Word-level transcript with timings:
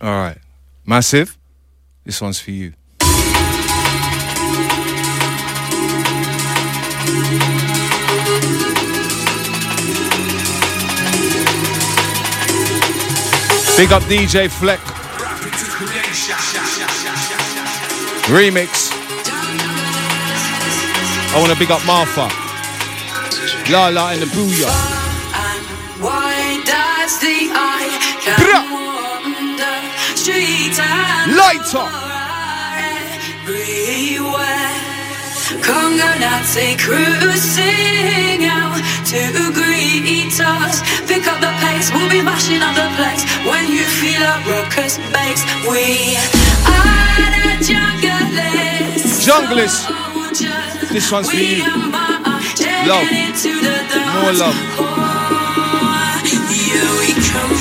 All 0.00 0.10
right. 0.10 0.38
Massive, 0.84 1.36
this 2.04 2.20
one's 2.20 2.38
for 2.38 2.50
you. 2.50 2.74
Big 13.76 13.92
up 13.92 14.02
DJ 14.04 14.50
Fleck. 14.50 14.80
Remix. 18.28 18.90
I 21.34 21.38
want 21.38 21.52
to 21.52 21.58
big 21.58 21.70
up 21.70 21.84
Martha. 21.86 22.28
La 23.70 23.88
La 23.88 24.12
and 24.12 24.22
the 24.22 24.26
Booya. 24.26 24.70
Why 26.00 26.62
does 26.64 27.18
the 27.20 27.50
eye 27.52 28.85
streets 30.26 30.78
Lighter. 31.38 31.86
everywhere? 33.46 34.74
Congo 35.62 36.10
Natty 36.18 36.74
crew 36.82 37.30
sing 37.38 38.42
out 38.42 38.74
to 39.06 39.22
greet 39.54 40.34
us. 40.42 40.82
Pick 41.06 41.28
up 41.30 41.38
the 41.38 41.52
pace, 41.62 41.92
we'll 41.94 42.10
be 42.10 42.22
mashing 42.22 42.60
up 42.60 42.74
the 42.74 42.90
place. 42.98 43.22
When 43.46 43.70
you 43.70 43.84
feel 44.00 44.20
a 44.20 44.42
ruckus 44.50 44.98
bass, 45.14 45.46
we 45.70 46.18
are 46.74 47.30
the 47.44 47.54
junglist. 47.68 49.22
Junglist. 49.26 49.86
This 50.90 51.12
one's 51.12 51.30
for 51.30 51.36
you. 51.36 51.62
Love. 52.90 53.06
More 54.18 54.34
love. 54.42 54.58
Here 56.50 56.90
we 56.98 57.08
come. 57.30 57.54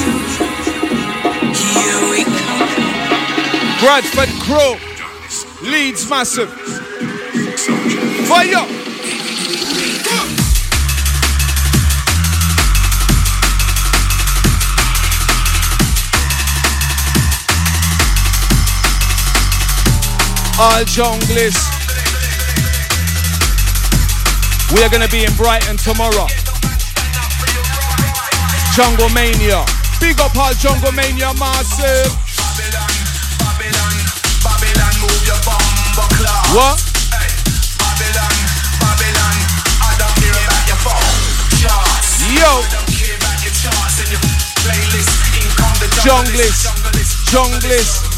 Here 1.53 2.01
we 2.09 2.23
come. 2.23 2.34
Bradford 3.85 4.29
Crow. 4.41 4.77
Leeds 5.61 6.09
Massive. 6.09 6.49
Fire. 8.25 8.65
All 20.57 20.83
junglers. 20.89 21.55
We 24.73 24.81
are 24.81 24.89
gonna 24.89 25.07
be 25.09 25.25
in 25.25 25.33
Brighton 25.35 25.77
tomorrow. 25.77 26.25
Jungle 28.73 29.09
Mania. 29.09 29.63
Big 29.99 30.19
up 30.19 30.35
all 30.35 30.53
Jungle 30.55 30.91
Mania 30.91 31.35
massive. 31.35 32.24
What? 36.55 36.79
Yo. 42.33 42.63
Junglist. 46.03 46.69
Junglist. 47.25 48.14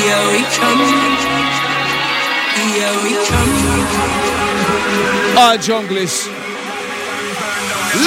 Here. 0.00 0.30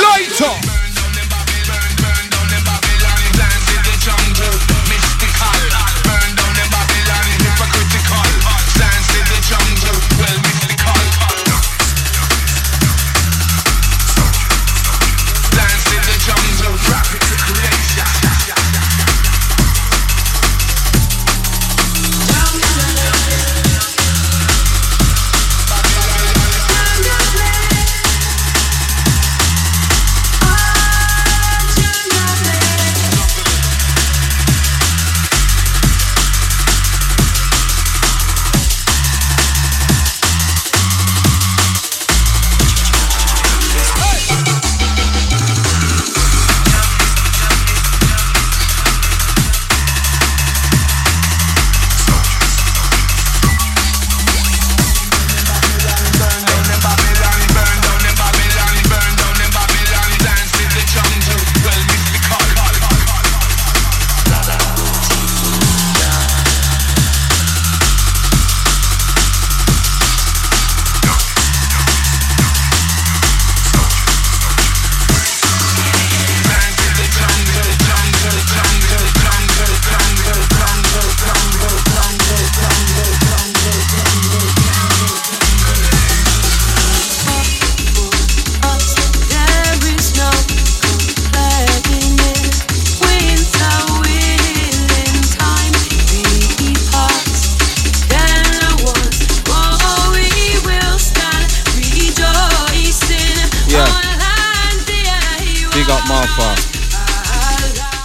Lighter. 0.02 0.50
Ah, 0.50 0.73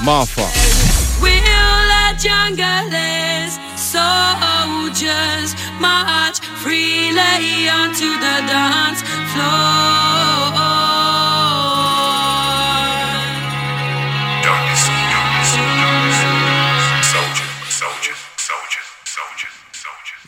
Martha. 0.04 0.46
We'll 1.20 1.32
let 1.32 2.16
junglers, 2.16 3.58
soldiers 3.76 5.54
march 5.80 6.40
freely 6.62 7.68
onto 7.68 8.10
the 8.18 8.36
dance 8.46 9.02
floor. 9.32 9.78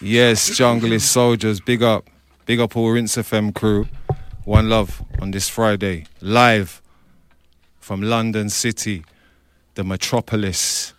Yes, 0.02 0.50
junglist 0.50 1.02
soldiers, 1.02 1.60
big 1.60 1.82
up. 1.82 2.08
Big 2.46 2.58
up 2.58 2.74
all 2.74 2.90
Rinse 2.90 3.16
FM 3.16 3.54
crew. 3.54 3.86
One 4.44 4.68
love 4.68 5.04
on 5.20 5.30
this 5.30 5.48
Friday. 5.48 6.06
Live 6.20 6.80
from 7.78 8.02
London 8.02 8.48
City, 8.48 9.04
the 9.80 9.84
metropolis. 9.84 10.92